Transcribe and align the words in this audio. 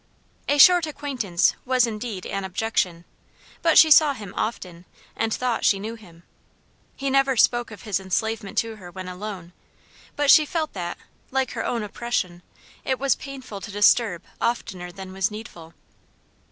A 0.49 0.57
short 0.57 0.87
acquaintance 0.87 1.53
was 1.63 1.85
indeed 1.85 2.25
an 2.25 2.43
objection, 2.43 3.05
but 3.61 3.77
she 3.77 3.91
saw 3.91 4.13
him 4.15 4.33
often, 4.35 4.85
and 5.15 5.31
thought 5.31 5.63
she 5.63 5.77
knew 5.79 5.93
him. 5.93 6.23
He 6.95 7.11
never 7.11 7.37
spoke 7.37 7.69
of 7.69 7.83
his 7.83 7.99
enslavement 7.99 8.57
to 8.57 8.77
her 8.77 8.89
when 8.89 9.07
alone, 9.07 9.53
but 10.15 10.31
she 10.31 10.43
felt 10.43 10.73
that, 10.73 10.97
like 11.29 11.51
her 11.51 11.63
own 11.63 11.83
oppression, 11.83 12.41
it 12.83 12.97
was 12.97 13.15
painful 13.15 13.61
to 13.61 13.69
disturb 13.69 14.23
oftener 14.41 14.91
than 14.91 15.13
was 15.13 15.29
needful. 15.29 15.75